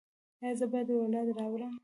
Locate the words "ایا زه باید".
0.41-0.89